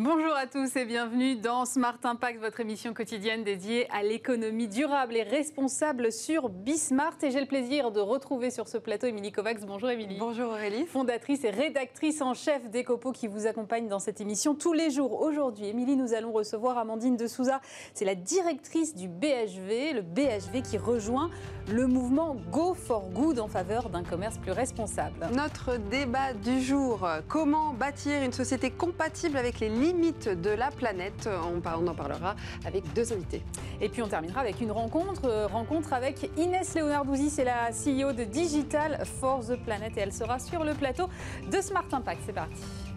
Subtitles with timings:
[0.00, 5.16] Bonjour à tous et bienvenue dans Smart Impact, votre émission quotidienne dédiée à l'économie durable
[5.16, 7.16] et responsable sur Bismart.
[7.24, 9.66] Et j'ai le plaisir de retrouver sur ce plateau Émilie Kovacs.
[9.66, 10.16] Bonjour Émilie.
[10.20, 10.86] Bonjour Aurélie.
[10.86, 15.20] Fondatrice et rédactrice en chef d'Ecopo qui vous accompagne dans cette émission tous les jours.
[15.20, 17.60] Aujourd'hui, Émilie, nous allons recevoir Amandine de Souza.
[17.92, 21.28] C'est la directrice du BHV, le BHV qui rejoint
[21.68, 25.26] le mouvement Go for Good en faveur d'un commerce plus responsable.
[25.34, 31.28] Notre débat du jour, comment bâtir une société compatible avec les limites de la planète.
[31.28, 32.34] On, en parlera
[32.64, 33.42] avec deux invités.
[33.80, 38.12] Et puis on terminera avec une rencontre, euh, rencontre avec Inès Leonardouzi, c'est la CEO
[38.12, 41.08] de Digital for the Planet et elle sera sur le plateau
[41.50, 42.20] de Smart Impact.
[42.26, 42.87] C'est parti.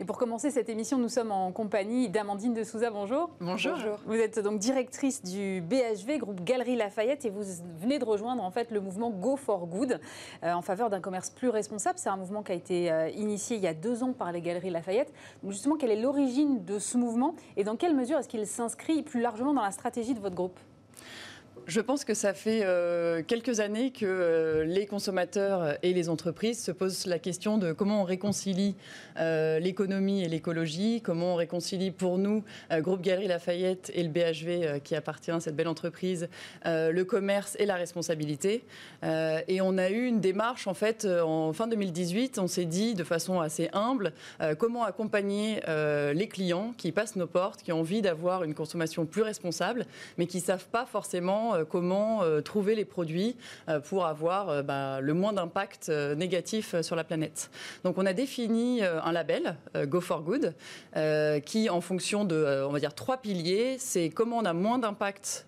[0.00, 2.88] Et pour commencer cette émission, nous sommes en compagnie d'Amandine de Souza.
[2.88, 3.28] Bonjour.
[3.38, 3.74] Bonjour.
[4.06, 7.42] Vous êtes donc directrice du BHV, groupe Galerie Lafayette, et vous
[7.78, 10.00] venez de rejoindre en fait le mouvement Go for Good
[10.42, 11.98] euh, en faveur d'un commerce plus responsable.
[11.98, 14.40] C'est un mouvement qui a été euh, initié il y a deux ans par les
[14.40, 15.12] Galeries Lafayette.
[15.42, 19.02] Donc justement, quelle est l'origine de ce mouvement et dans quelle mesure est-ce qu'il s'inscrit
[19.02, 20.58] plus largement dans la stratégie de votre groupe?
[21.70, 26.60] Je pense que ça fait euh, quelques années que euh, les consommateurs et les entreprises
[26.60, 28.74] se posent la question de comment on réconcilie
[29.20, 34.80] euh, l'économie et l'écologie, comment on réconcilie pour nous, Groupe Galerie Lafayette et le BHV
[34.82, 36.28] qui appartient à cette belle entreprise,
[36.64, 38.64] le commerce et la responsabilité.
[39.02, 43.04] et on a eu une démarche en fait en fin 2018, on s'est dit de
[43.04, 44.12] façon assez humble
[44.58, 45.60] comment accompagner
[46.14, 49.86] les clients qui passent nos portes, qui ont envie d'avoir une consommation plus responsable,
[50.18, 53.36] mais qui savent pas forcément euh, comment euh, trouver les produits
[53.68, 57.50] euh, pour avoir bah, le moins d'impact négatif sur la planète.
[57.84, 60.54] Donc on a défini un label, Go for Good,
[61.44, 65.46] qui en fonction de, trois piliers, c'est comment on a moins d'impact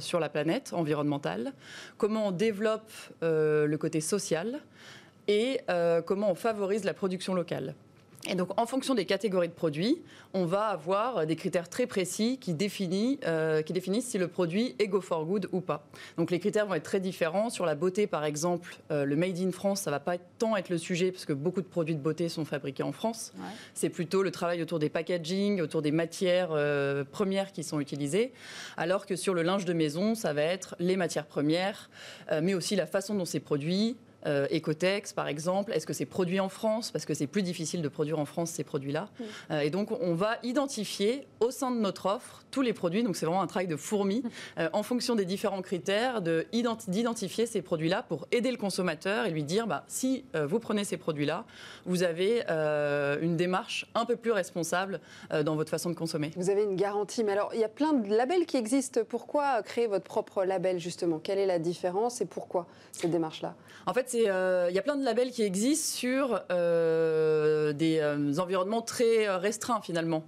[0.00, 1.52] sur la planète environnementale,
[1.98, 2.90] comment on développe
[3.22, 4.60] le côté social
[5.28, 5.60] et
[6.04, 7.74] comment on favorise la production locale.
[8.28, 10.02] Et donc, en fonction des catégories de produits,
[10.34, 14.74] on va avoir des critères très précis qui, définissent, euh, qui définissent si le produit
[14.78, 15.86] est go for good ou pas.
[16.16, 17.50] Donc, les critères vont être très différents.
[17.50, 20.70] Sur la beauté, par exemple, euh, le made in France, ça va pas tant être
[20.70, 23.32] le sujet parce que beaucoup de produits de beauté sont fabriqués en France.
[23.74, 28.32] C'est plutôt le travail autour des packaging, autour des matières euh, premières qui sont utilisées.
[28.76, 31.90] Alors que sur le linge de maison, ça va être les matières premières,
[32.42, 36.40] mais aussi la façon dont c'est produit, euh, Ecotex, par exemple Est-ce que c'est produit
[36.40, 36.90] en France?
[36.90, 39.08] Parce que c'est plus difficile de produire en France ces produits-là.
[39.50, 43.02] Euh, et donc, on va identifier au sein de notre offre tous les produits.
[43.02, 44.22] Donc, c'est vraiment un travail de fourmi
[44.58, 49.44] euh, en fonction des différents critères d'identifier ces produits-là pour aider le consommateur et lui
[49.44, 51.44] dire bah, si vous prenez ces produits-là,
[51.84, 52.44] vous avez
[53.22, 55.00] une démarche un peu plus responsable
[55.44, 56.30] dans votre façon de consommer.
[56.36, 57.24] Vous avez une garantie.
[57.24, 59.00] Mais alors, il y a plein de labels qui existent.
[59.08, 61.18] Pourquoi créer votre propre label, justement?
[61.18, 63.54] Quelle est la différence et pourquoi cette démarche-là?
[63.86, 68.38] En fait, il euh, y a plein de labels qui existent sur euh, des euh,
[68.38, 70.24] environnements très restreints finalement.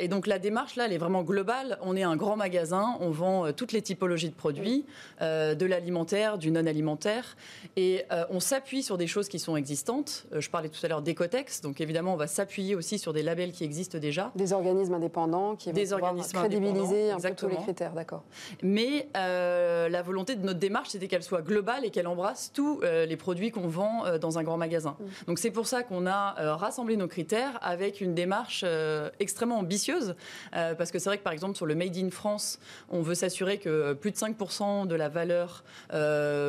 [0.00, 1.78] et donc la démarche là, elle est vraiment globale.
[1.82, 4.84] On est un grand magasin, on vend toutes les typologies de produits,
[5.20, 7.36] de l'alimentaire, du non alimentaire,
[7.76, 10.26] et on s'appuie sur des choses qui sont existantes.
[10.32, 13.52] je parlais tout à l'heure d'Ecotex, donc évidemment on va s'appuyer aussi sur des labels
[13.52, 14.32] qui existent déjà.
[14.34, 18.24] Des organismes indépendants qui des vont organismes crédibiliser un peu tous les critères, d'accord.
[18.62, 23.16] Mais la volonté de notre démarche, c'était qu'elle soit globale et qu'elle embrasse tous les
[23.16, 24.96] produits qu'on vend euh, dans un grand magasin.
[24.98, 25.04] Mmh.
[25.26, 29.58] Donc c'est pour ça qu'on a euh, rassemblé nos critères avec une démarche euh, extrêmement
[29.58, 30.14] ambitieuse,
[30.52, 33.58] parce que c'est vrai que par exemple sur le Made in France, on veut s'assurer
[33.58, 35.64] que plus de 5% de la valeur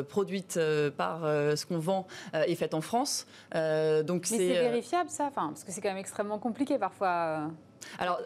[0.10, 0.60] produite
[0.98, 3.26] par ce qu'on vend est faite en France.
[3.54, 7.50] donc c'est vérifiable ça, enfin, parce que c'est quand même extrêmement compliqué parfois.
[8.00, 8.22] Alors,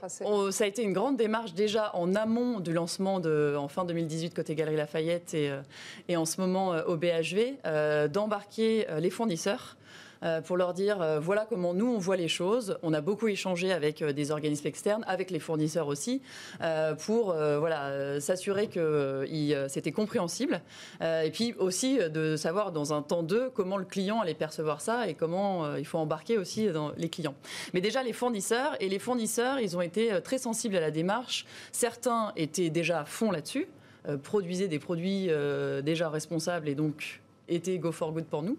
[0.51, 4.33] ça a été une grande démarche déjà en amont du lancement de, en fin 2018
[4.33, 5.61] côté Galerie Lafayette et, euh,
[6.07, 9.77] et en ce moment euh, au BHV, euh, d'embarquer les fournisseurs
[10.45, 12.77] pour leur dire euh, voilà comment nous on voit les choses.
[12.83, 16.21] On a beaucoup échangé avec euh, des organismes externes, avec les fournisseurs aussi,
[16.99, 19.25] pour voilà s'assurer que
[19.69, 20.61] c'était compréhensible.
[21.01, 25.07] et puis aussi de savoir dans un temps d'eux comment le client allait percevoir ça
[25.07, 26.67] et comment il faut embarquer aussi
[26.97, 27.35] les clients.
[27.73, 31.45] Mais déjà les fournisseurs et les fournisseurs, ils ont été très sensibles à la démarche.
[31.71, 33.67] Certains étaient déjà à fond là-dessus,
[34.23, 35.29] produisaient des produits
[35.83, 38.57] déjà responsables et donc était go for good pour nous.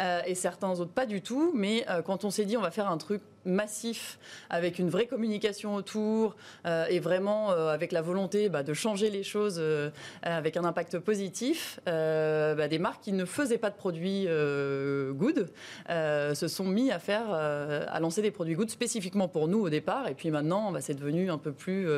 [0.00, 1.52] Euh, et certains autres pas du tout.
[1.54, 4.18] Mais euh, quand on s'est dit on va faire un truc massif,
[4.50, 6.36] avec une vraie communication autour
[6.66, 9.62] et vraiment avec la volonté bah, de changer les choses
[10.22, 15.50] avec un impact positif, bah, des marques qui ne faisaient pas de produits good
[15.88, 20.08] se sont mis à faire, à lancer des produits good spécifiquement pour nous au départ.
[20.08, 21.88] Et puis maintenant, bah, c'est devenu un peu plus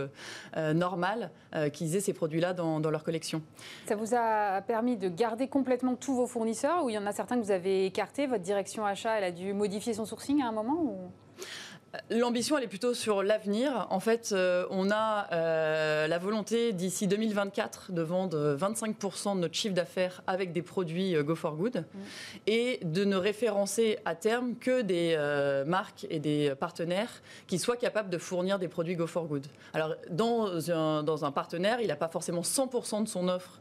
[0.56, 1.30] normal
[1.72, 3.42] qu'ils aient ces produits-là dans, dans leur collection.
[3.86, 7.12] Ça vous a permis de garder complètement tous vos fournisseurs ou il y en a
[7.12, 10.48] certains que vous avez écartés Votre direction achat, elle a dû modifier son sourcing à
[10.48, 11.10] un moment.
[12.08, 13.88] L'ambition, elle est plutôt sur l'avenir.
[13.90, 19.54] En fait, euh, on a euh, la volonté d'ici 2024 de vendre 25% de notre
[19.54, 21.98] chiffre d'affaires avec des produits euh, Go for Good mmh.
[22.46, 25.16] et de ne référencer à terme que des
[25.66, 29.46] marques et des partenaires qui soient capables de fournir des produits Go for Good.
[29.72, 33.60] Alors, dans un, dans un partenaire, il n'a pas forcément 100% de son offre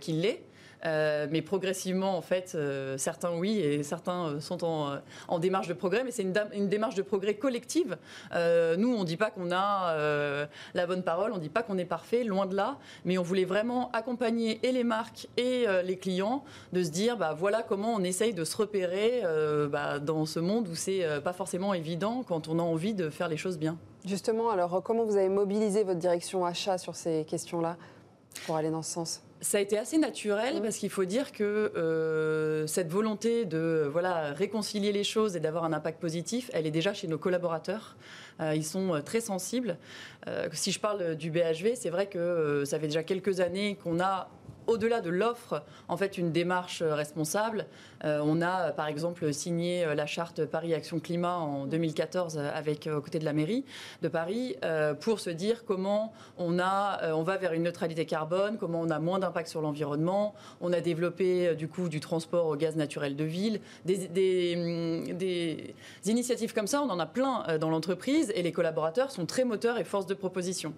[0.00, 0.42] qui l'est.
[0.84, 5.74] Euh, mais progressivement, en fait, euh, certains oui et certains euh, sont en, démarche de
[5.74, 7.96] progrès, mais c'est une, une, démarche de progrès collective.
[8.32, 11.78] nous, on ne dit pas qu'on a la bonne parole, on ne dit pas qu'on
[11.78, 15.96] est parfait, loin de là, mais on voulait vraiment accompagner et les marques et les
[15.96, 19.22] clients de se dire, bah, voilà comment on essaye de se repérer
[19.70, 23.28] bah, dans ce monde où c'est pas forcément évident quand on a envie de faire
[23.28, 23.76] les choses bien.
[24.04, 27.76] Justement, alors comment vous avez mobilisé votre direction achat sur ces questions-là
[28.46, 29.25] pour aller dans ce sens?
[29.40, 31.44] Ça a été assez naturel parce qu'il faut dire que
[31.76, 36.70] euh, cette volonté de voilà, réconcilier les choses et d'avoir un impact positif, elle est
[36.70, 37.96] déjà chez nos collaborateurs.
[38.40, 39.78] Euh, ils sont euh, très sensibles.
[40.52, 44.28] si je parle du BHV, c'est vrai que ça fait déjà quelques années qu'on a
[44.66, 47.66] au-delà de l'offre, en fait, une démarche responsable.
[48.04, 52.50] Euh, on a, par exemple, signé euh, la charte Paris Action Climat en 2014 euh,
[52.54, 53.64] avec aux côtés de la mairie
[54.02, 54.56] de Paris
[55.00, 58.98] pour se dire comment on a, on va vers une neutralité carbone, comment on a
[58.98, 60.34] moins d'impact sur l'environnement.
[60.60, 65.74] On a développé du coup du transport au gaz naturel de ville, des, des
[66.04, 66.82] initiatives comme ça.
[66.82, 70.14] On en a plein dans l'entreprise et les collaborateurs sont très moteurs et force de
[70.14, 70.74] proposition.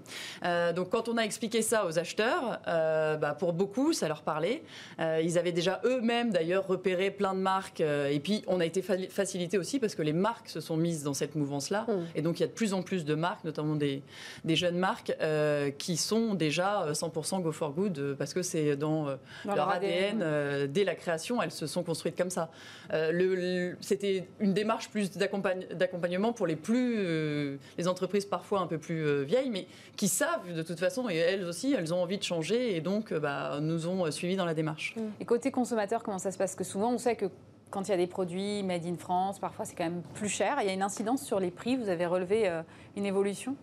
[0.75, 4.63] donc, quand on a expliqué ça aux acheteurs, bah, pour beaucoup, ça leur parlait.
[4.99, 7.81] ils avaient déjà eux-mêmes d'ailleurs repéré plein de marques.
[7.81, 11.03] Euh, et puis, on a été facilité aussi parce que les marques se sont mises
[11.03, 11.87] dans cette mouvance-là.
[11.89, 11.93] Mm.
[12.15, 14.03] Et donc, il y a de plus en plus de marques, notamment des,
[14.45, 18.77] des jeunes marques, euh, qui sont déjà 100% euh, Go for Good parce que c'est
[18.77, 20.67] dans, leur ADN.
[20.67, 22.51] dès la création, elles se sont construites comme ça.
[22.93, 29.25] Le, C'était une démarche plus d'accompagnement pour les plus, les entreprises parfois un peu plus
[29.25, 29.67] vieilles, mais
[29.97, 33.13] qui savent de toute façon, et elles aussi, elles ont envie de changer et donc
[33.13, 34.95] bah, nous ont suivis dans la démarche.
[35.21, 36.55] Et côté consommateur, comment ça se passe?
[36.55, 37.27] Que souvent, on sait que
[37.71, 40.59] quand il y a des produits made in France, parfois c'est quand même plus cher.
[40.61, 41.77] Il y a une incidence sur les prix?
[41.77, 42.63] Vous avez relevé euh,
[42.97, 43.57] une évolution?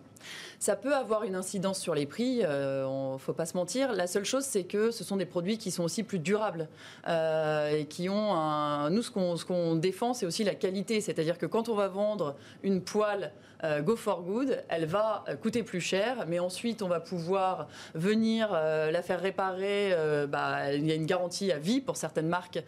[0.59, 3.93] Ça peut avoir une incidence sur les prix, il euh, ne faut pas se mentir.
[3.93, 6.67] La seule chose, c'est que ce sont des produits qui sont aussi plus durables
[7.07, 8.89] euh, et qui ont un...
[8.89, 9.11] Nous, ce
[9.45, 11.01] qu'on défend, c'est aussi la qualité.
[11.01, 13.33] C'est-à-dire que quand on va vendre une poêle
[13.65, 18.51] euh, Go for Good, elle va coûter plus cher, mais ensuite on va pouvoir venir
[18.51, 19.93] la faire réparer.
[20.29, 22.63] Bah, il y a une garantie à vie pour certaines marques.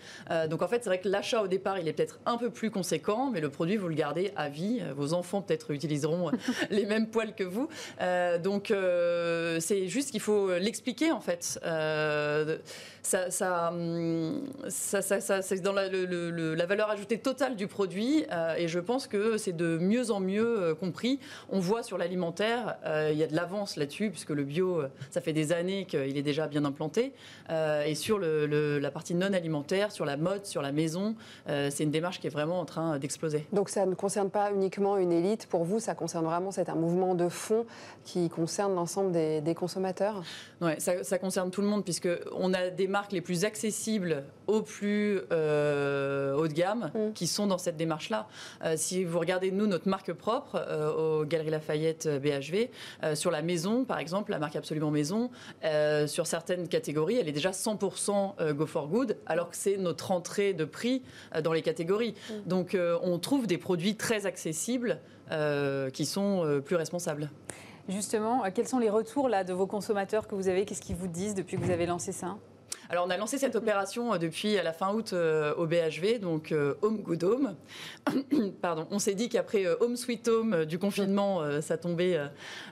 [0.50, 2.72] donc en fait, c'est vrai que l'achat au départ, il est peut-être un peu plus
[2.72, 4.82] conséquent, mais le produit, vous le gardez à vie.
[4.96, 6.32] Vos enfants peut-être utiliseront
[6.70, 7.70] les mêmes poêles que vous.
[8.02, 11.60] Euh, donc euh, c'est juste qu'il faut l'expliquer en fait.
[13.14, 13.30] Euh,
[14.70, 18.26] ça, ça, ça, c'est dans la, la, valeur ajoutée totale du produit
[18.58, 21.20] et je pense que c'est de mieux en mieux compris.
[21.50, 22.78] On voit sur l'alimentaire,
[23.12, 24.82] il y a de l'avance là-dessus puisque le bio,
[25.12, 27.14] ça fait des années qu'il est déjà bien implanté.
[27.50, 31.16] et sur le, la partie non alimentaire, sur la mode, sur la maison,
[31.48, 33.46] c'est une démarche qui est vraiment en train d'exploser.
[33.54, 35.48] Donc ça ne concerne pas uniquement une élite.
[35.48, 37.66] Pour vous, ça concerne vraiment, c'est un mouvement de fond
[38.04, 40.24] qui concerne l'ensemble des, consommateurs?
[40.62, 45.22] Oui, ça, concerne tout le monde, puisqu'on a des marques les plus accessibles aux plus
[45.32, 47.14] euh, haut de gamme mm.
[47.14, 48.28] qui sont dans cette démarche-là.
[48.64, 52.70] Euh, si vous regardez, nous, notre marque propre euh, aux Galeries Lafayette BHV,
[53.16, 55.30] sur la maison, par exemple, la marque Absolument Maison,
[56.08, 60.54] sur certaines catégories, elle est déjà 100% Go for Good, alors que c'est notre entrée
[60.54, 61.04] de prix
[61.44, 62.16] dans les catégories.
[62.30, 62.50] Mm.
[62.50, 65.00] Donc, on trouve des produits très accessibles
[65.94, 67.30] qui sont plus responsables.
[67.90, 70.66] Justement, quels sont les retours là, de vos consommateurs que vous avez?
[70.66, 72.38] Qu'est-ce qu'ils vous disent depuis que vous avez lancé ça?
[72.90, 76.52] Alors, on a lancé cette opération euh, depuis la fin août euh, au BHV, donc
[76.52, 77.56] euh, Home Good Home.
[78.62, 78.88] Pardon.
[78.92, 82.20] On s'est dit qu'après Home Sweet Home du confinement, ça tombait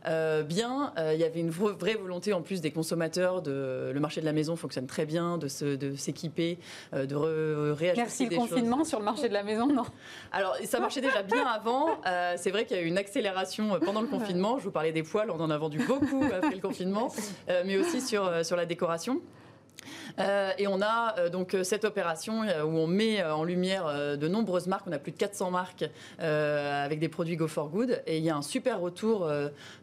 [0.06, 0.94] bien.
[0.98, 3.42] Il y avait une vraie volonté en plus des consommateurs.
[3.42, 6.58] De, le marché de la maison fonctionne très bien, de, s'équiper,
[6.94, 7.16] de
[7.72, 8.04] réagir.
[8.04, 9.86] Merci le confinement sur le marché de la maison, non?
[10.32, 12.00] Alors, ça marchait déjà bien avant.
[12.38, 14.58] C'est vrai qu'il y a eu une accélération pendant le confinement.
[14.60, 17.12] Je vous parlais des poils, on en a vendu beaucoup après le confinement,
[17.66, 19.22] mais aussi sur, sur la décoration.
[20.20, 24.68] Euh, et on a euh, donc cette opération où on met en lumière de nombreuses
[24.68, 24.86] marques.
[24.88, 25.86] On a plus de 400 marques
[26.20, 28.02] avec des produits Go for Good.
[28.08, 29.30] Et il y a un super retour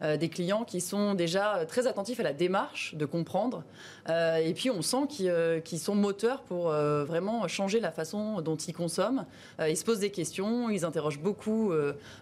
[0.03, 3.65] des clients qui sont déjà très attentifs à la démarche de comprendre.
[4.09, 9.25] et puis on sent qu'ils sont moteurs pour vraiment changer la façon dont ils consomment.
[9.67, 11.73] ils se posent des questions, ils interrogent beaucoup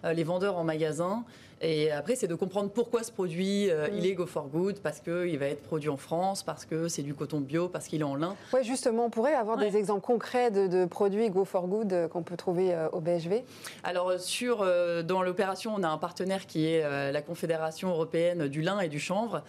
[0.03, 1.23] les vendeurs en magasin.
[1.61, 4.99] Et après, c'est de comprendre pourquoi ce produit, euh, il est Go for Good, parce
[4.99, 8.05] qu'il va être produit en France, parce que c'est du coton bio, parce qu'il est
[8.05, 8.35] en lin.
[8.51, 12.23] Oui, justement, on pourrait avoir des exemples concrets de, produits Go for Good euh, qu'on
[12.23, 13.43] peut trouver euh, au BHV
[13.83, 14.65] Alors, sur,
[15.03, 18.99] dans l'opération, on a un partenaire qui est la Confédération européenne du lin et du
[18.99, 19.43] chanvre.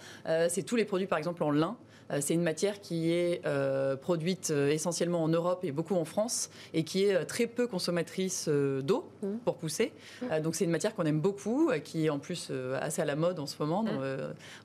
[0.48, 1.76] c'est tous les produits, par exemple, en lin.
[2.10, 6.04] Euh, c'est une matière qui est euh, produite euh, essentiellement en Europe et beaucoup en
[6.04, 9.26] France et qui est très peu consommatrice d'eau mmh.
[9.44, 9.92] pour pousser.
[10.22, 10.40] Mmh.
[10.40, 13.38] donc c'est une matière qu'on aime beaucoup, qui est en plus assez à la mode
[13.38, 13.88] en ce moment, mmh.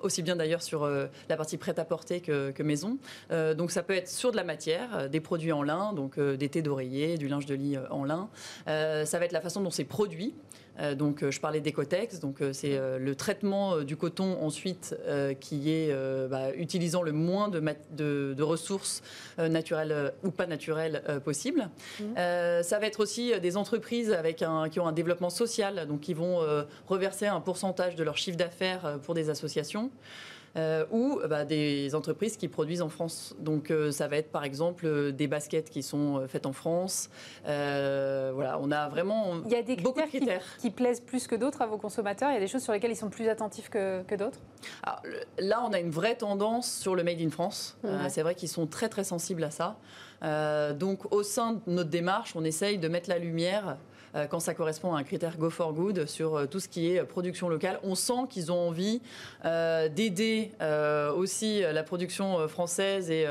[0.01, 2.97] aussi bien d'ailleurs sur la partie prête-à-porter que, que, maison.
[3.29, 6.61] donc ça peut être sur de la matière, des produits en lin, donc des thés
[6.61, 8.29] d'oreiller, du linge de lit en lin.
[8.65, 10.33] ça va être la façon dont c'est produit.
[10.79, 14.95] Euh, donc, euh, je parlais d'écotex, donc euh, c'est le traitement du coton ensuite
[15.39, 15.93] qui est
[16.29, 19.01] bah, utilisant le moins de, ressources
[19.37, 21.69] naturelles ou pas naturelles possibles.
[21.99, 22.15] Mmh.
[22.15, 26.13] ça va être aussi des entreprises avec un, qui ont un développement social, donc qui
[26.13, 26.39] vont
[26.87, 29.91] reverser un pourcentage de leur chiffre d'affaires pour des associations.
[30.57, 33.35] Euh, ou bah, des entreprises qui produisent en France.
[33.39, 37.09] Donc euh, ça va être par exemple euh, des baskets qui sont faites en France.
[37.45, 41.35] voilà, on a vraiment Il y a des beaucoup de critères qui, plaisent plus que
[41.35, 42.31] d'autres à vos consommateurs.
[42.31, 44.39] Il y a des choses sur lesquelles ils sont plus attentifs que, que d'autres.
[45.39, 47.77] Là, on a une vraie tendance sur le made in France.
[48.09, 49.77] c'est vrai qu'ils sont très très sensibles à ça.
[50.73, 53.73] donc au sein de notre démarche, on essaye de mettre la lumière euh,
[54.25, 57.03] quand ça correspond à un critère Go for Good sur euh, tout ce qui est
[57.03, 57.79] production locale.
[57.83, 59.01] On sent qu'ils ont envie
[59.45, 60.51] euh, d'aider
[61.15, 63.25] aussi la production française et,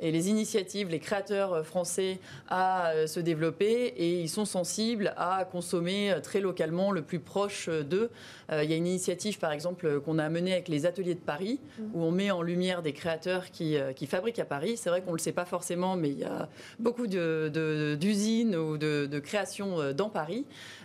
[0.00, 2.18] les initiatives, les créateurs français
[2.48, 8.10] à se développer et ils sont sensibles à consommer très localement, le plus proche d'eux.
[8.50, 11.60] Il y a une initiative, par exemple, qu'on a menée avec les ateliers de Paris,
[11.78, 11.82] mmh.
[11.94, 13.76] où on met en lumière des créateurs qui,
[14.06, 14.76] fabriquent à Paris.
[14.76, 18.78] C'est vrai qu'on ne le sait pas forcément, mais il y a beaucoup d'usines ou
[18.78, 20.27] de, de créations dans Paris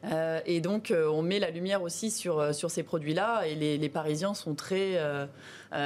[0.05, 3.43] euh, et donc, euh, on met la lumière aussi sur, euh, sur ces produits-là.
[3.47, 4.97] Et les, Parisiens sont très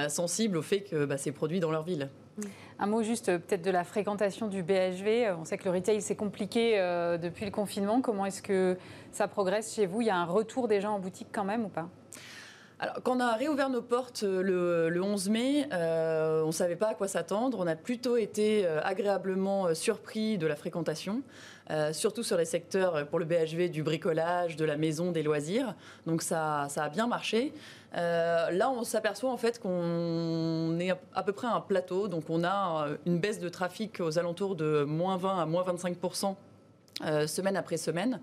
[0.08, 2.10] sensibles au fait que bah, c'est produit dans leur ville.
[2.80, 5.36] Un mot juste peut-être de la fréquentation du BHV.
[5.38, 6.78] On sait que le retail, c'est compliqué
[7.22, 8.02] depuis le confinement.
[8.02, 8.78] Comment est-ce que
[9.12, 10.02] ça progresse chez vous?
[10.02, 11.90] Il y a un retour des gens en boutique quand même ou pas?
[13.04, 17.08] Quand on a réouvert nos portes le, 11 mai, on ne savait pas à quoi
[17.08, 17.58] s'attendre.
[17.60, 21.24] On a plutôt été agréablement surpris de la fréquentation.
[21.70, 25.22] Euh, surtout sur les secteurs euh, pour le BHV du bricolage, de la maison, des
[25.22, 25.76] loisirs.
[26.06, 27.54] Donc ça, ça a bien marché.
[27.96, 32.24] Euh, là, on s'aperçoit en fait qu'on est à peu près à un plateau, donc
[32.30, 36.36] on a une baisse de trafic aux alentours de moins 20 à moins 25%
[37.28, 38.20] semaine après semaine.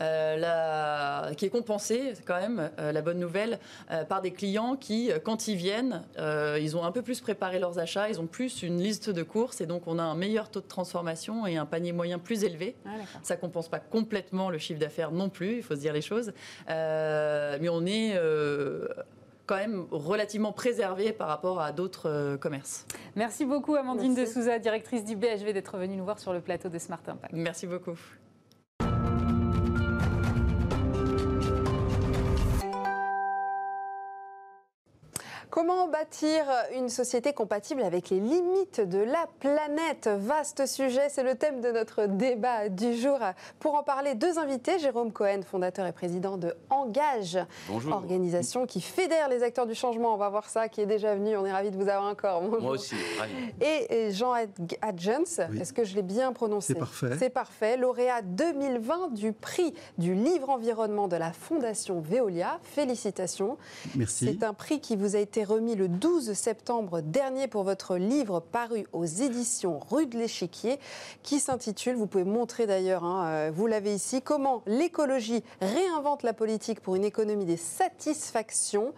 [0.00, 3.58] Euh, qui est compensée, c'est quand même euh, la bonne nouvelle,
[3.90, 7.78] euh, par des clients qui, quand ils viennent, ils ont un peu plus préparé leurs
[7.78, 10.60] achats, ils ont plus une liste de courses et donc on a un meilleur taux
[10.60, 12.76] de transformation et un panier moyen plus élevé.
[12.84, 15.92] Ça ah, Ça compense pas complètement le chiffre d'affaires non plus, il faut se dire
[15.92, 16.32] les choses,
[16.68, 18.18] mais on est
[19.46, 22.86] quand même relativement préservé par rapport à d'autres commerces.
[23.16, 26.68] Merci beaucoup Amandine de Souza, directrice du BHV, d'être venue nous voir sur le plateau
[26.68, 27.32] de Smart Impact.
[27.34, 27.98] Merci beaucoup.
[35.58, 36.44] Comment bâtir
[36.76, 40.08] une société compatible avec les limites de la planète?
[40.08, 43.18] Vaste sujet, c'est le thème de notre débat du jour.
[43.58, 47.40] Pour en parler, deux invités, Jérôme Cohen, fondateur et président de Engage,
[47.90, 50.14] organisation qui fédère les acteurs du changement.
[50.14, 51.36] On va voir ça, qui est déjà venu.
[51.36, 52.40] On est ravis de vous avoir encore.
[52.40, 52.94] Moi aussi.
[53.60, 54.34] Et Jean
[54.80, 56.74] Adjens, est-ce que je l'ai bien prononcé?
[56.74, 57.16] C'est parfait.
[57.18, 57.76] C'est parfait.
[57.76, 62.60] Lauréat 2020 du prix du livre environnement de la Fondation Veolia.
[62.62, 63.58] Félicitations.
[63.96, 64.26] Merci.
[64.26, 68.40] C'est un prix qui vous a été remis le 12 septembre dernier pour votre livre
[68.40, 70.78] paru aux éditions Rue de l'Échiquier
[71.22, 76.34] qui s'intitule, vous pouvez montrer d'ailleurs, hein, euh, vous l'avez ici, Comment l'écologie réinvente la
[76.34, 78.92] politique pour une économie des satisfactions.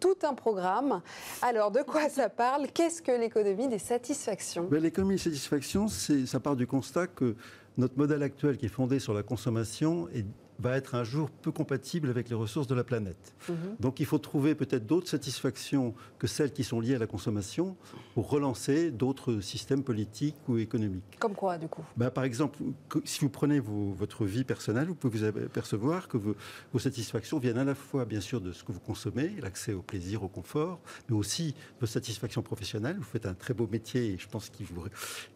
[0.00, 1.00] Tout un programme.
[1.42, 2.66] Alors, de quoi ça parle?
[2.74, 4.64] Qu'est-ce que l'économie des satisfactions?
[4.64, 7.36] Ben, L'économie des satisfactions, ça part du constat que
[7.78, 10.26] notre modèle actuel, qui est fondé sur la consommation, est
[10.58, 13.34] va être un jour peu compatible avec les ressources de la planète.
[13.48, 13.56] Mhm.
[13.80, 17.76] Donc il faut trouver peut-être d'autres satisfactions que celles qui sont liées à la consommation
[18.14, 21.18] pour relancer d'autres systèmes politiques ou économiques.
[21.18, 21.84] Comme quoi, du coup?
[21.96, 22.58] Ben, Par exemple,
[23.04, 26.34] si vous prenez votre vie personnelle, vous pouvez vous apercevoir que vos,
[26.78, 30.22] satisfactions viennent à la fois, bien sûr, de ce que vous consommez, l'accès au plaisir,
[30.22, 32.96] au confort, mais aussi vos satisfactions professionnelles.
[32.96, 34.84] Vous faites un très beau métier et je pense qu'il vous,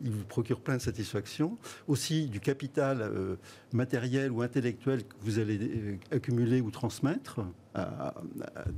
[0.02, 1.56] il vous procure plein de satisfactions.
[1.88, 3.36] Aussi du capital euh,
[3.72, 7.40] matériel ou intellectuel que vous allez euh, accumuler ou transmettre
[7.74, 8.14] à,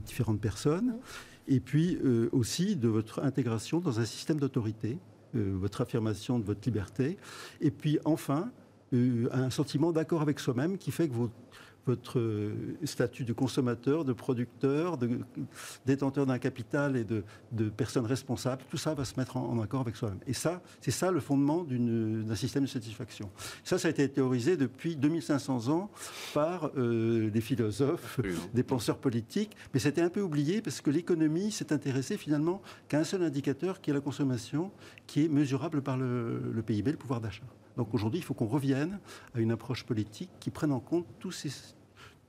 [0.05, 0.97] différentes personnes.
[1.47, 4.99] Et puis euh, aussi de votre intégration dans un système d'autorité,
[5.35, 7.19] votre affirmation de votre liberté.
[7.61, 8.51] Et puis enfin,
[8.93, 11.31] un sentiment d'accord avec soi-même qui fait que vous
[11.89, 15.21] votre euh, statut de consommateur, de producteur, de
[15.87, 19.81] détenteur d'un capital et de, de personne responsable, tout ça va se mettre en, accord
[19.81, 20.21] avec soi-même.
[20.27, 23.31] Et ça, c'est ça le fondement d'un système de satisfaction.
[23.65, 25.91] Ça, ça a été théorisé depuis 2500 ans
[26.35, 28.21] par euh, des philosophes,
[28.53, 32.99] des penseurs politiques, mais c'était un peu oublié parce que l'économie s'est intéressée finalement qu'à
[32.99, 34.71] un seul indicateur qui est la consommation,
[35.07, 37.45] qui est mesurable par le, le PIB, le pouvoir d'achat.
[37.79, 38.99] Donc aujourd'hui, il faut qu'on revienne
[39.35, 41.51] à une approche politique qui prenne en compte tous ces,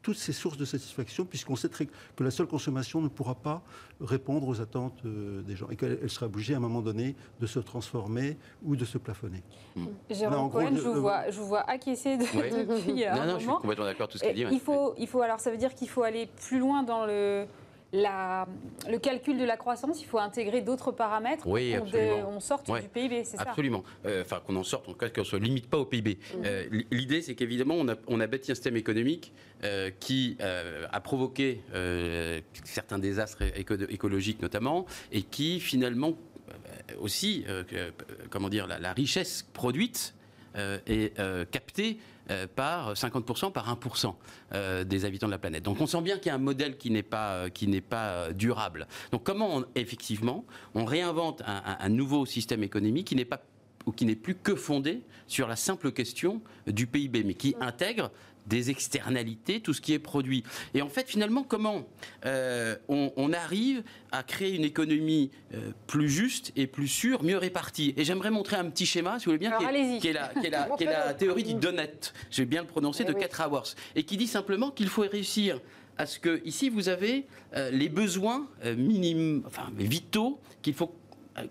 [0.09, 3.61] toutes ces sources de satisfaction, puisqu'on sait que la seule consommation ne pourra pas
[4.01, 7.45] répondre aux attentes euh, des gens et qu'elle sera obligée à un moment donné de
[7.45, 8.35] se transformer
[8.65, 9.43] ou de se plafonner.
[9.75, 9.85] Mmh.
[10.09, 13.47] Jérôme Cohen, je, vous vois, je vous vois acquiescer de, depuis non, non, je suis
[13.49, 14.47] complètement d'accord tout ce qu'il dit.
[14.51, 17.45] Il faut, il faut, alors ça veut dire qu'il faut aller plus loin dans le
[17.93, 22.87] le calcul de la croissance, il faut intégrer d'autres paramètres oui, pour qu'on sorte du
[22.87, 23.83] PIB, c'est ça Absolument.
[24.05, 26.17] Euh, enfin, qu'on en sorte, en tout cas, qu'on ne se limite pas au PIB.
[26.35, 26.43] Mhm.
[26.45, 30.99] Euh, l'idée, c'est qu'évidemment, on a, on a, bâti un système économique euh, qui a
[31.01, 31.61] provoqué
[32.63, 36.13] certains désastres écologiques, notamment, et qui, finalement,
[36.99, 37.45] aussi,
[38.29, 40.13] comment dire, la, la richesse produite
[40.55, 41.15] est
[41.51, 41.99] captée
[42.31, 44.13] euh, par 50% par 1%
[44.53, 45.63] euh, des habitants de la planète.
[45.63, 47.81] Donc on sent bien qu'il y a un modèle qui n'est pas, euh, qui n'est
[47.81, 48.87] pas durable.
[49.11, 50.45] Donc comment effectivement
[50.75, 53.41] on réinvente un, nouveau système économique qui n'est pas
[53.85, 58.11] ou qui n'est plus que fondé sur la simple question du PIB, mais qui intègre
[58.49, 60.43] des externalités, tout ce qui est produit.
[60.73, 61.87] Et en fait, finalement, comment
[62.25, 67.93] euh, on, arrive à créer une économie euh, plus juste et plus sûre, mieux répartie?
[67.95, 69.57] Et j'aimerais montrer un petit schéma, si vous voulez bien,
[69.99, 74.03] qui, est, la, théorie du donut, je vais bien le prononcer, de 4 hours, et
[74.03, 75.61] qui dit simplement qu'il faut réussir
[75.97, 80.98] à ce que, ici, vous avez euh, les besoins minimes, enfin, vitaux qu'il faut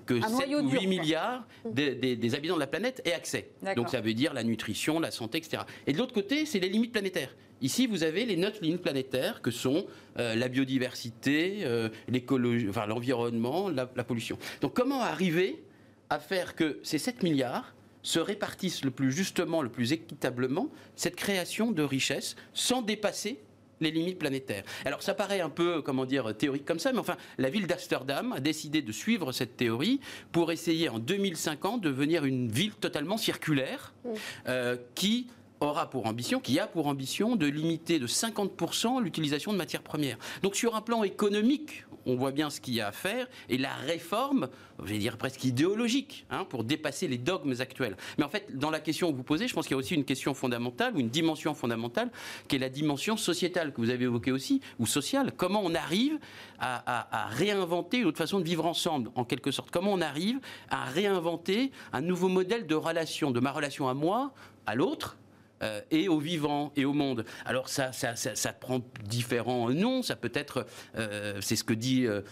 [0.07, 3.51] que 7 ou 8 milliards des, habitants de la planète aient accès.
[3.77, 5.63] Donc ça veut dire la nutrition, la santé, etc.
[5.87, 7.35] Et de l'autre côté, c'est les limites planétaires.
[7.61, 9.87] Ici, vous avez les neuf limites planétaires que sont
[10.19, 14.39] euh, la biodiversité, euh, l'écologie, enfin, l'environnement, la, la pollution.
[14.61, 15.61] Donc comment arriver
[16.09, 21.17] à faire que ces 7 milliards se répartissent le plus justement, le plus équitablement, cette
[21.17, 23.41] création de richesse, sans dépasser
[23.81, 24.65] les limites planétaires.
[24.85, 28.33] Alors ça paraît un peu, comment dire, théorique comme ça, mais enfin, la ville d'Amsterdam
[28.33, 30.01] a décidé de suivre cette théorie
[30.33, 34.09] pour essayer en 2050 de devenir une ville totalement circulaire mmh.
[34.49, 35.29] euh, qui
[35.61, 40.19] aura pour ambition, qui a pour ambition de limiter de 50% l'utilisation de matières premières.
[40.43, 43.59] Donc sur un plan économique, on voit bien ce qu'il y a à faire, et
[43.59, 44.49] la réforme,
[44.83, 47.97] je vais dire presque idéologique, hein, pour dépasser les dogmes actuels.
[48.17, 49.95] Mais en fait, dans la question que vous posez, je pense qu'il y a aussi
[49.95, 52.11] une question fondamentale, ou une dimension fondamentale,
[52.49, 55.33] qui est la dimension sociétale, que vous avez évoquée aussi, ou sociale.
[55.37, 56.19] Comment on arrive
[56.59, 59.71] à, à réinventer une autre façon de vivre ensemble, en quelque sorte?
[59.71, 60.41] Comment on arrive
[60.71, 64.33] à réinventer un nouveau modèle de relation, de ma relation à moi,
[64.67, 65.19] à l'autre,
[65.63, 67.25] euh, et au vivant et au monde.
[67.45, 70.03] Alors ça, ça, ça, prend différents noms.
[70.03, 70.67] Ça peut être,
[70.97, 72.23] euh, c'est ce que dit euh,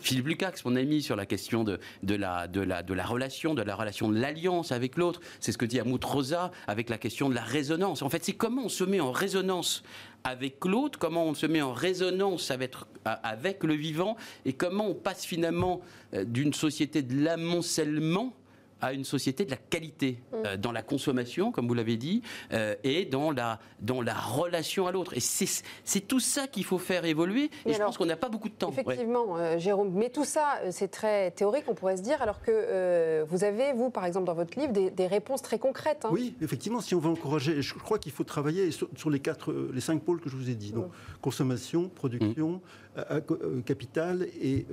[0.00, 3.54] Philippe Lucax, mon ami, sur la question de, de, la, de, la, de la relation,
[3.54, 5.20] de la relation de l'alliance avec l'autre.
[5.40, 8.02] C'est ce que dit Amout Rosa avec la question de la résonance.
[8.02, 9.82] En fait, c'est comment on se met en résonance
[10.22, 12.52] avec l'autre, comment on se met en résonance
[13.04, 15.80] avec le vivant et comment on passe finalement
[16.12, 18.34] d'une société de l'amoncellement
[18.80, 20.34] à une société de la qualité mm.
[20.34, 24.86] euh, dans la consommation, comme vous l'avez dit, euh, et dans la, dans la relation
[24.86, 25.14] à l'autre.
[25.16, 27.50] Et c'est tout ça qu'il faut faire évoluer.
[27.64, 28.70] Et je pense qu'on n'a pas beaucoup de temps.
[28.70, 29.92] Effectivement, euh, Jérôme.
[29.94, 33.90] Mais tout ça, c'est très théorique, on pourrait se dire, alors que vous avez, vous,
[33.90, 36.04] par exemple, dans votre livre, des, réponses très concrètes.
[36.04, 36.10] Hein.
[36.10, 39.80] Oui, effectivement, si on veut encourager, je crois qu'il faut travailler sur, les quatre, les
[39.80, 40.72] cinq pôles que je vous ai dit.
[40.72, 40.90] Donc, mm.
[41.22, 42.60] consommation, production,
[42.96, 43.62] mm.
[43.62, 44.66] capital et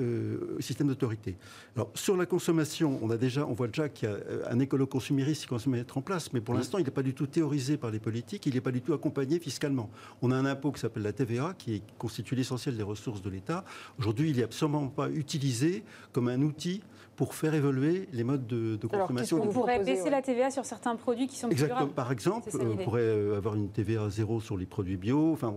[0.60, 1.36] système d'autorité.
[1.76, 4.60] Alors, sur la consommation, on a déjà, on voit déjà qu'il y a euh, un
[4.60, 7.28] écolo-consumériste qui commence à mettre en place, mais pour l'instant, il n'est pas du tout
[7.28, 9.90] théorisé par les politiques, il n'est pas du tout accompagné fiscalement.
[10.22, 13.66] On a un impôt qui s'appelle la TVA, qui constitue l'essentiel des ressources de l'État.
[14.00, 16.82] Aujourd'hui, il n'est absolument pas utilisé comme un outil
[17.16, 19.42] pour faire évoluer les modes de, consommation.
[19.42, 21.88] on pourrait baisser la TVA sur certains produits qui sont plus Exactement.
[21.88, 25.32] Par exemple, on pourrait avoir une TVA zéro sur les produits bio.
[25.34, 25.54] Enfin,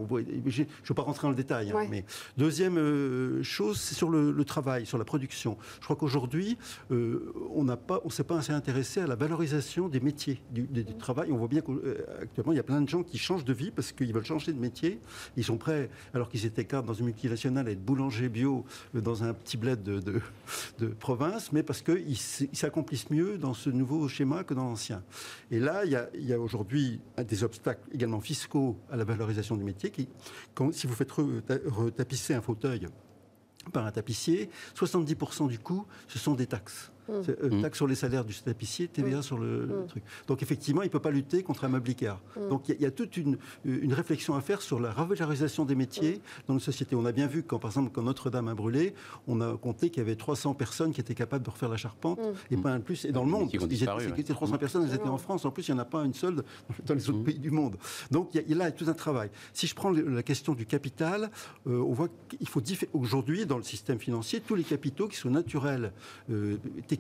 [0.47, 1.71] je ne veux pas rentrer dans le détail.
[1.71, 2.05] Hein, mais
[2.37, 5.57] deuxième chose, c'est sur le, travail, sur la production.
[5.81, 6.59] Je crois qu'aujourd'hui,
[6.90, 11.33] on n'a pas, on s'est pas assez intéressé à la valorisation des métiers du, travail.
[11.33, 13.92] On voit bien qu'actuellement, il y a plein de gens qui changent de vie parce
[13.92, 15.01] qu'ils veulent changer de métier.
[15.37, 18.64] Ils sont prêts, alors qu'ils étaient cadres dans une multinationale, à être boulanger bio
[18.95, 20.01] dans un petit bled de,
[20.79, 25.03] de, province, mais parce qu'ils s'accomplissent mieux dans ce nouveau schéma que dans l'ancien.
[25.51, 25.93] Et là, il
[26.27, 29.93] y a, aujourd'hui des obstacles également fiscaux à la valorisation du métier.
[30.73, 32.87] Si vous faites retapisser un fauteuil
[33.73, 36.91] par un tapissier, 70% du coût, ce sont des taxes.
[37.09, 37.62] Euh, mm.
[37.62, 39.23] taxe sur les salaires du tapissier, TVA mm.
[39.23, 39.87] sur le, mm.
[39.88, 40.03] truc.
[40.27, 41.87] Donc effectivement, il ne peut pas lutter contre un meuble.
[42.51, 46.21] Donc il y, a toute une, une, réflexion à faire sur la revalorisation des métiers
[46.49, 46.97] dans nos sociétés.
[46.97, 48.95] On a bien vu quand, par exemple, quand Notre-Dame a brûlé,
[49.29, 52.19] on a compté qu'il y avait 300 personnes qui étaient capables de refaire la charpente,
[52.51, 53.05] et pas un de plus.
[53.05, 53.62] Et dans le monde, ils
[54.19, 55.45] étaient, 300 personnes, elles étaient en France.
[55.45, 56.42] En plus, il n'y en a pas une seule
[56.87, 57.77] dans les autres pays du monde.
[58.11, 59.31] Donc il y, a là tout un travail.
[59.53, 61.31] Si je prends la question du capital,
[61.69, 65.31] euh, on voit qu'il faut aujourd'hui, dans le système financier, tous les capitaux qui sont
[65.31, 65.92] naturels,
[66.31, 66.57] euh,
[66.88, 66.96] techniques,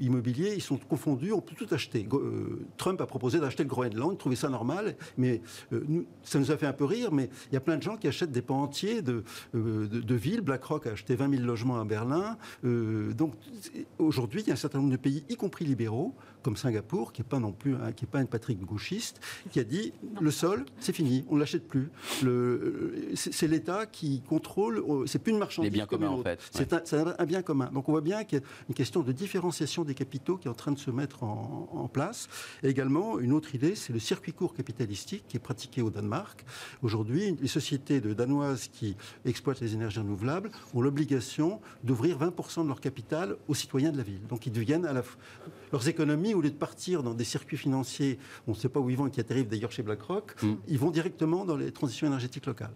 [0.00, 2.08] immobiliers, ils sont confondus, on peut tout acheter.
[2.12, 6.50] Euh, Trump a proposé d'acheter le Groenland, il trouvait ça normal, mais euh, ça nous
[6.50, 8.42] a fait un peu rire, mais il y a plein de gens qui achètent des
[8.42, 10.40] pans entiers de, euh, de, villes.
[10.40, 12.36] BlackRock a acheté 20 000 logements à Berlin.
[12.62, 13.34] donc
[13.98, 17.20] aujourd'hui, il y a un certain nombre de pays, y compris libéraux, comme Singapour, qui
[17.20, 20.64] n'est pas non plus qui est pas une patrie gauchiste, qui a dit le sol,
[20.78, 21.90] c'est fini, on ne l'achète plus.
[23.14, 25.70] C'est l'État qui contrôle, c'est plus une marchandise.
[25.70, 26.40] Les biens communs, en fait.
[26.52, 27.70] C'est un, bien commun.
[27.72, 30.50] Donc on voit bien qu'il y a une question de différenciation des capitaux qui est
[30.50, 32.28] en train de se mettre en, place.
[32.62, 36.44] Et également, une autre idée, c'est le circuit court capitalistique qui est pratiqué au Danemark.
[36.82, 42.68] Aujourd'hui, les sociétés de danoises qui exploitent les énergies renouvelables ont l'obligation d'ouvrir 20% de
[42.68, 44.24] leur capital aux citoyens de la ville.
[44.28, 45.02] Donc ils deviennent à la
[45.72, 48.90] leurs économies, au lieu de partir dans des circuits financiers, on ne sait pas où
[48.90, 50.54] ils vont et qui atterrivent d'ailleurs chez BlackRock, mm.
[50.68, 52.74] ils vont directement dans les transitions énergétiques locales.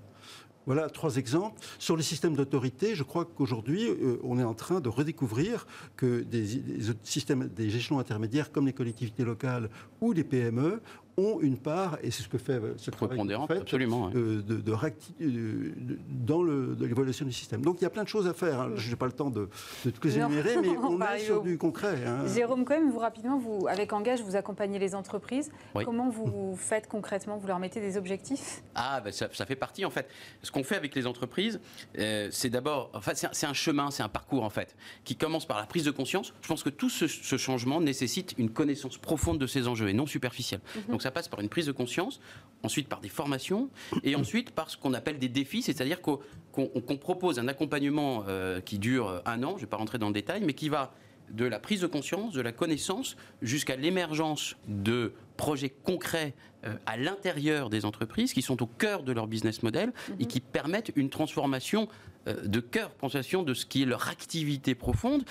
[0.66, 1.60] Voilà trois exemples.
[1.78, 6.22] Sur les systèmes d'autorité, je crois qu'aujourd'hui, euh, on est en train de redécouvrir que
[6.22, 6.62] des,
[7.02, 9.68] systèmes, des échelons intermédiaires comme les collectivités locales
[10.00, 10.80] ou les PME
[11.16, 14.56] ont une part, et c'est ce que fait euh, ce travail fait, absolument, euh, de,
[14.56, 15.70] de, euh,
[16.08, 17.62] dans l'évaluation du système.
[17.62, 18.60] Donc il y a plein de choses à faire.
[18.60, 18.72] Hein.
[18.76, 19.48] Je n'ai pas le temps de,
[19.84, 22.04] de tout les énumérer, mais on, est sur du concret.
[22.06, 22.26] Hein.
[22.26, 25.50] Jérôme, quand même, vous rapidement, vous, avec Engage, vous accompagnez les entreprises.
[25.84, 27.36] Comment vous faites concrètement?
[27.36, 28.62] Vous leur mettez des objectifs?
[28.74, 30.08] Ah, ben ça, fait partie en fait.
[30.42, 31.60] Ce qu'on fait avec les entreprises,
[31.94, 34.74] c'est d'abord, enfin, c'est un chemin, c'est un parcours en fait,
[35.04, 36.32] qui commence par la prise de conscience.
[36.42, 40.06] Je pense que tout ce, changement nécessite une connaissance profonde de ces enjeux et non
[40.06, 40.60] superficielle.
[40.76, 40.82] Mhm.
[40.92, 42.20] Donc ça passe par une prise de conscience,
[42.62, 43.68] ensuite par des formations,
[44.02, 48.78] et ensuite par ce qu'on appelle des défis, c'est-à-dire qu'on propose un accompagnement euh, qui
[48.78, 50.94] dure un an, je ne vais pas rentrer dans le détail, mais qui va
[51.30, 56.96] de la prise de conscience, de la connaissance, jusqu'à l'émergence de projets concrets euh, à
[56.96, 60.28] l'intérieur des entreprises qui sont au cœur de leur business model et mhm.
[60.28, 61.88] qui permettent une transformation
[62.28, 65.24] euh, de cœur, pensation de ce qui est leur activité profonde.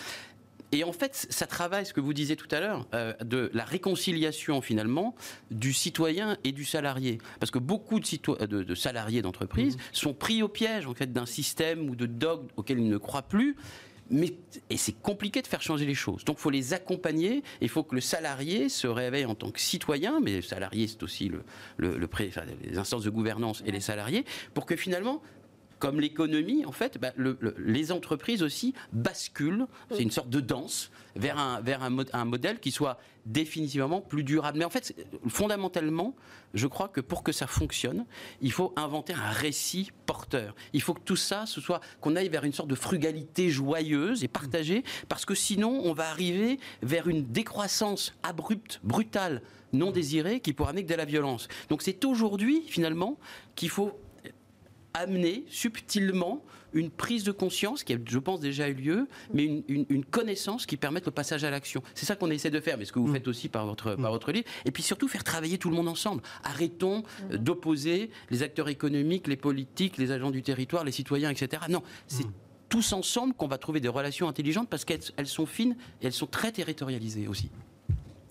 [0.74, 3.64] Et en fait, ça travaille, ce que vous disiez tout à l'heure, euh, de la
[3.64, 5.16] réconciliation finalement
[5.52, 7.20] du citoyen et du salarié.
[7.40, 9.80] Parce que beaucoup de, de, salariés d'entreprise mmh.
[9.92, 13.22] sont pris au piège en fait d'un système ou de dogme auquel ils ne croient
[13.22, 13.56] plus.
[14.10, 14.34] Mais,
[14.72, 16.26] et c'est compliqué de faire changer les choses.
[16.26, 19.62] Donc il faut les accompagner, il faut que le salarié se réveille en tant que
[19.62, 21.44] citoyen, mais le salarié c'est aussi le,
[21.78, 22.10] le, le
[22.64, 25.22] les instances de gouvernance et les salariés, pour que finalement
[25.84, 27.12] comme l'économie, en fait, bah,
[27.58, 34.00] les entreprises aussi basculent, c'est une sorte de danse, vers, un, modèle qui soit définitivement
[34.00, 34.60] plus durable.
[34.60, 34.96] Mais en fait,
[35.28, 36.16] fondamentalement,
[36.54, 38.06] je crois que pour que ça fonctionne,
[38.40, 40.56] il faut inventer un récit porteur.
[40.72, 44.24] Il faut que tout ça, ce soit qu'on aille vers une sorte de frugalité joyeuse
[44.24, 49.42] et partagée, parce que sinon, on va arriver vers une décroissance abrupte, brutale,
[49.74, 51.50] non désirée, qui pourra amener que de la violence.
[51.68, 53.18] Donc c'est aujourd'hui, finalement,
[53.58, 54.00] qu'il faut
[54.94, 60.06] amener subtilement une prise de conscience qui a, je pense, déjà eu lieu, mais une,
[60.06, 61.82] connaissance qui permette le passage à l'action.
[61.96, 63.14] C'est ça qu'on essaie de faire, mais ce que vous mm.
[63.14, 64.14] faites aussi par votre, par mm.
[64.14, 64.46] votre livre.
[64.66, 66.22] Et puis surtout, faire travailler tout le monde ensemble.
[66.44, 67.38] Arrêtons euh, mm.
[67.38, 71.64] d'opposer les acteurs économiques, les politiques, les agents du territoire, les citoyens, etc.
[71.70, 72.26] Non, c'est
[72.70, 76.28] tous ensemble qu'on va trouver des relations intelligentes parce qu'elles sont fines et elles sont
[76.28, 77.52] très territorialisées aussi.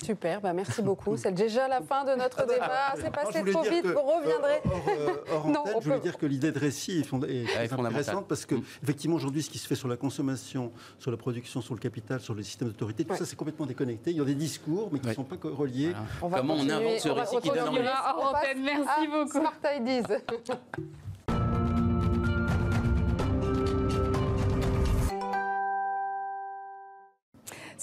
[0.03, 1.17] Super, bah merci beaucoup.
[1.17, 2.95] C'est déjà la fin de notre débat.
[2.97, 4.61] C'est passé trop vite, vous reviendrez.
[5.53, 8.65] non, je voulais dire que l'idée de récit est, intéressante parce que, mm.
[8.83, 12.21] effectivement, aujourd'hui, ce qui se fait sur la consommation, sur la production, sur le capital,
[12.21, 14.11] sur le système d'autorité, tout ça, c'est complètement déconnecté.
[14.11, 15.93] Il y a des discours, mais qui ne sont pas reliés.
[16.21, 17.81] Comment on invente ce récit qui donne envie
[18.63, 19.39] Merci beaucoup.
[19.39, 20.03] Smart Ideas.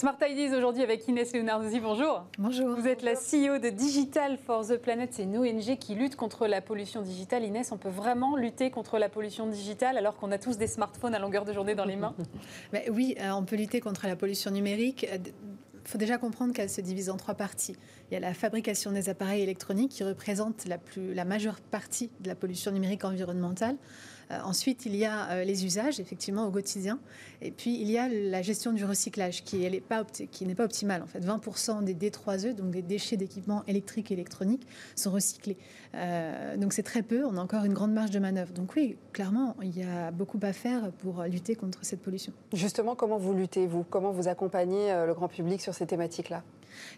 [0.00, 2.24] Smart Ideas aujourd'hui avec Inès Leonardozzi, bonjour.
[2.38, 2.74] Bonjour.
[2.74, 6.46] Vous êtes la CEO de Digital for the Planet, c'est une ONG qui lutte contre
[6.46, 7.44] la pollution digitale.
[7.44, 11.14] Inès, on peut vraiment lutter contre la pollution digitale alors qu'on a tous des smartphones
[11.14, 12.14] à longueur de journée dans les mains
[12.72, 15.02] ben Oui, euh, on peut lutter contre la pollution numérique.
[15.02, 15.32] Il euh,
[15.84, 17.76] faut déjà comprendre qu'elle se divise en trois parties.
[18.10, 22.10] Il y a la fabrication des appareils électroniques qui représente la, plus, la majeure partie
[22.20, 23.76] de la pollution numérique environnementale.
[24.30, 26.98] Euh, ensuite, il y a euh, les usages, effectivement, au quotidien.
[27.42, 31.02] Et puis, il y a la gestion du recyclage, qui n'est pas, pas optimale.
[31.02, 35.56] En fait, 20% des D3E, donc des déchets d'équipements électriques et électroniques, sont recyclés.
[35.94, 37.24] Euh, donc, c'est très peu.
[37.24, 38.52] On a encore une grande marge de manœuvre.
[38.52, 42.32] Donc, oui, clairement, il y a beaucoup à faire pour lutter contre cette pollution.
[42.52, 43.84] Justement, comment vous luttez, vous?
[43.84, 46.42] Comment vous accompagnez le grand public sur ces thématiques-là?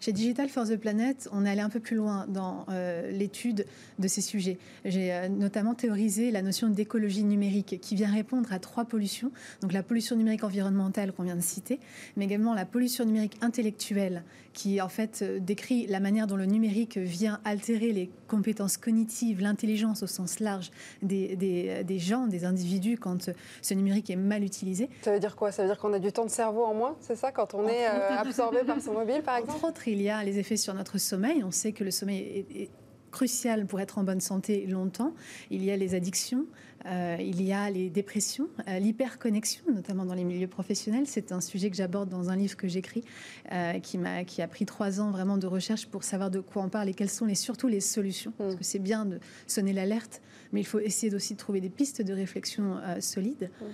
[0.00, 3.66] Chez Digital for the Planet, on est allé un peu plus loin dans euh, l'étude
[3.98, 4.58] de ces sujets.
[4.84, 9.30] J'ai euh, notamment théorisé la notion d'écologie numérique qui vient répondre à trois pollutions.
[9.60, 11.80] Donc la pollution numérique environnementale qu'on vient de citer,
[12.16, 16.44] mais également la pollution numérique intellectuelle qui en fait euh, décrit la manière dont le
[16.44, 22.98] numérique vient altérer les compétences cognitives, l'intelligence au sens large des, des, gens, des individus
[22.98, 23.30] quand
[23.62, 24.90] ce numérique est mal utilisé.
[25.02, 25.52] Ça veut dire quoi?
[25.52, 27.66] Ça veut dire qu'on a du temps de cerveau en moins, c'est ça, quand on
[27.66, 29.72] est absorbé par son mobile par exemple?
[29.86, 31.42] il y a les effets sur notre sommeil.
[31.44, 32.70] On sait que le sommeil est,
[33.10, 35.12] crucial pour être en bonne santé longtemps.
[35.50, 36.46] Il y a les addictions,
[36.86, 41.04] euh, il y a les dépressions, euh, l'hyperconnexion, notamment dans les milieux professionnels.
[41.06, 43.04] C'est un sujet que j'aborde dans un livre que j'écris,
[43.52, 46.62] euh, qui, m'a, qui a pris trois ans vraiment de recherche pour savoir de quoi
[46.62, 48.32] on parle et quelles sont les, surtout les solutions.
[48.32, 48.34] Mm.
[48.38, 51.70] Parce que c'est bien de sonner l'alerte, mais il faut essayer aussi de trouver des
[51.70, 53.50] pistes de réflexion solides.
[53.60, 53.64] Mm.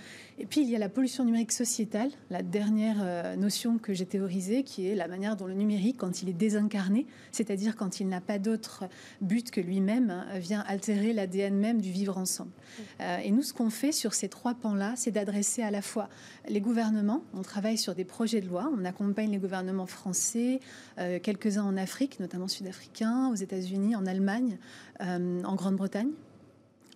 [0.40, 4.06] Et puis, il y a la pollution numérique sociétale, la dernière euh, notion que j'ai
[4.06, 8.08] théorisée, qui est la manière dont le numérique, quand il est désincarné, c'est-à-dire quand il
[8.08, 8.84] n'a pas d'autre
[9.20, 12.52] but que lui-même, hein, vient altérer l'ADN même du vivre ensemble.
[13.00, 16.08] Euh, et nous, ce qu'on fait sur ces trois pans-là, c'est d'adresser à la fois
[16.48, 20.60] les gouvernements, on travaille sur des projets de loi, on accompagne les gouvernements français,
[20.98, 24.58] euh, quelques-uns en Afrique, notamment sud-africains, aux États-Unis, en Allemagne,
[25.00, 26.10] en Grande-Bretagne.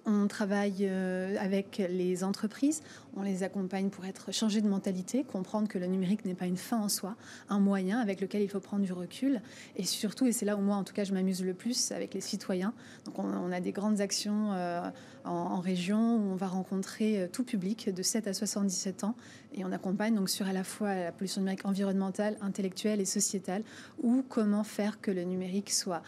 [0.05, 2.83] On travaille euh, avec les entreprises,
[3.17, 6.57] on les accompagne pour être changer de mentalité, comprendre que le numérique n'est pas une
[6.57, 7.15] fin en soi,
[7.49, 9.41] un moyen avec lequel il faut prendre du recul.
[9.77, 12.15] Et surtout, et c'est là où moi en tout cas je m'amuse le plus, avec
[12.15, 12.75] les citoyens.
[13.05, 14.81] Donc on, a des grandes actions euh,
[15.25, 19.15] en, région où on va rencontrer euh, tout public de 7 à 77 ans
[19.55, 23.62] et on accompagne donc sur à la fois la pollution numérique environnementale, intellectuelle et sociétale,
[24.03, 26.03] ou comment faire que le numérique soit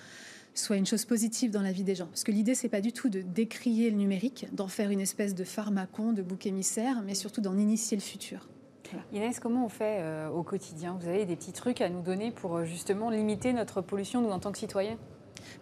[0.55, 2.07] soit une chose positive dans la vie des gens.
[2.07, 5.35] Parce que l'idée, c'est pas du tout de décrier le numérique, d'en faire une espèce
[5.35, 8.49] de pharmacon, de bouc émissaire, mais surtout d'en initier le futur.
[9.13, 10.97] Inès, comment on fait euh, au quotidien?
[11.01, 14.31] Vous avez des petits trucs à nous donner pour euh, justement limiter notre pollution, nous,
[14.31, 14.99] en tant que citoyens?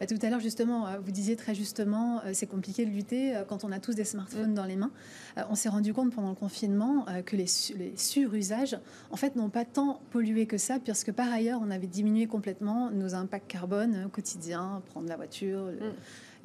[0.01, 3.37] Bah, tout à l'heure, justement, euh, vous disiez très justement, euh, c'est compliqué de lutter
[3.37, 4.55] euh, quand on a tous des smartphones mm.
[4.55, 4.91] dans les mains.
[5.51, 7.47] On s'est rendu compte pendant le confinement que les,
[7.97, 8.79] surusages,
[9.11, 12.91] en fait, n'ont pas tant pollué que ça, puisque par ailleurs, on avait diminué complètement
[12.91, 15.65] nos impacts carbone au quotidien, prendre la voiture.
[15.65, 15.93] Mm.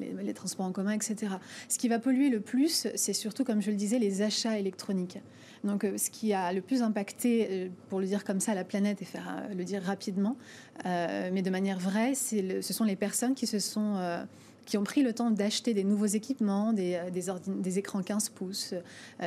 [0.00, 1.32] Les, transports en commun, etc.
[1.68, 5.18] Ce qui va polluer le plus, c'est surtout, comme je le disais, les achats électroniques.
[5.64, 8.64] Donc, euh, ce qui a le plus impacté, euh, pour le dire comme ça, la
[8.64, 10.36] planète et faire euh, le dire rapidement,
[10.84, 13.96] mais de manière vraie, ce sont les personnes qui se sont
[14.68, 18.74] qui ont pris le temps d'acheter des nouveaux équipements, des, des, écrans 15 pouces,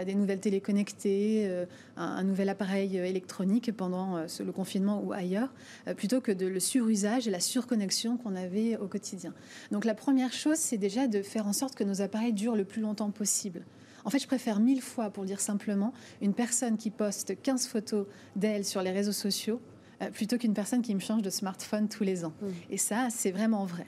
[0.06, 1.66] des nouvelles téléconnectées,
[1.98, 5.52] un, un, nouvel appareil électronique pendant le confinement ou ailleurs,
[5.98, 9.34] plutôt que de le surusage et la surconnexion qu'on avait au quotidien.
[9.72, 12.66] Donc la première chose, c'est déjà de faire en sorte que nos appareils durent le
[12.66, 13.64] plus longtemps possible.
[14.06, 18.06] En fait, je préfère mille fois, pour dire simplement, une personne qui poste 15 photos
[18.36, 19.71] d'elle sur les réseaux sociaux euh,
[20.10, 22.34] plutôt qu'une personne qui me change de smartphone tous les ans.
[22.42, 22.48] Mmh.
[22.72, 23.86] Et ça, c'est vraiment vrai.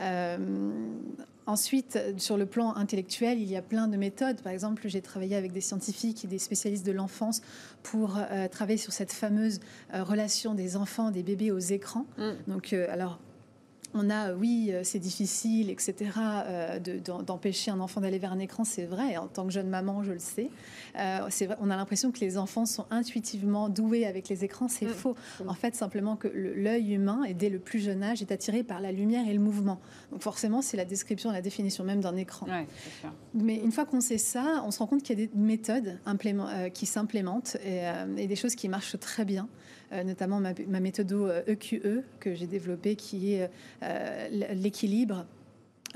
[0.00, 0.38] Euh,
[1.46, 4.40] ensuite, sur le plan intellectuel, il y a plein de méthodes.
[4.42, 7.42] Par exemple, j'ai travaillé avec des scientifiques et des spécialistes de l'enfance
[7.82, 9.60] pour euh, travailler sur cette fameuse
[9.92, 12.06] relation des enfants, des bébés aux écrans.
[12.18, 12.30] Mmh.
[12.48, 13.18] Donc, alors,
[13.96, 16.78] on a, oui, euh, c'est difficile, etc., euh,
[17.26, 19.16] d'empêcher un enfant d'aller vers un écran, c'est vrai.
[19.16, 20.50] En tant que jeune maman, je le sais.
[20.98, 24.86] Euh, vrai, on a l'impression que les enfants sont intuitivement doués avec les écrans, c'est
[24.86, 24.90] mm.
[24.90, 25.16] faux.
[25.46, 28.80] En fait, simplement que l'œil humain, et dès le plus jeune âge, est attiré par
[28.80, 29.80] la lumière et le mouvement.
[30.12, 32.46] Donc forcément, c'est la description, la définition même d'un écran.
[33.34, 35.98] Mais une fois qu'on sait ça, on se rend compte qu'il y a des méthodes
[36.74, 39.48] qui s'implémentent et, des choses qui marchent très bien.
[39.92, 43.50] Euh, notamment ma, méthode EQE e que j'ai développée, qui est
[43.82, 45.26] euh, l'équilibre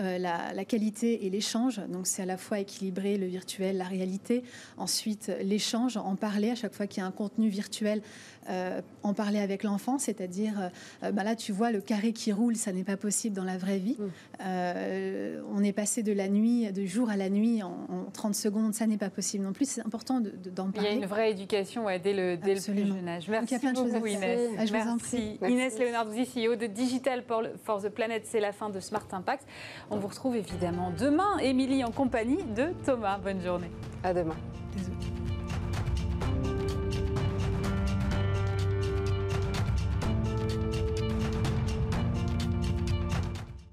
[0.01, 1.81] euh, la, qualité et l'échange.
[1.89, 4.45] Donc c'est à la fois équilibrer le virtuel, la réalité.
[4.77, 8.03] Ensuite, l'échange, en parler à chaque fois qu'il y a un contenu virtuel,
[8.49, 10.71] euh, en parler avec l'enfant, c'est-à-dire,
[11.03, 13.59] euh, bah là tu vois le carré qui roule, ça n'est pas possible dans la
[13.59, 13.97] vraie vie.
[13.99, 15.43] Mm.
[15.55, 18.87] on est passé de la nuit, de jour à la nuit en, 30 secondes, ça
[18.87, 19.69] n'est pas possible non plus.
[19.69, 20.91] C'est important d'en parler.
[20.91, 23.29] Il y a une vraie éducation dès, le, dès le, plus jeune âge.
[23.29, 24.51] Merci il y a plein de choses à Inès.
[24.59, 24.89] Ah, je Merci.
[24.89, 25.53] Vous en prie.
[25.53, 27.23] Inès Leonarduzzi, CEO de Digital
[27.65, 29.47] for the Planet, c'est la fin de Smart Impact.
[29.91, 33.19] On vous retrouve évidemment demain, Émilie, en compagnie de Thomas.
[33.19, 33.71] Bonne journée.
[34.05, 34.37] À demain.
[34.77, 35.10] Désolé.